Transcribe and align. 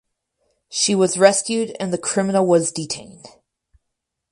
She 0.67 0.95
was 0.95 1.19
rescued 1.19 1.75
and 1.79 1.93
the 1.93 1.99
criminal 1.99 2.47
was 2.47 2.71
detained. 2.71 3.27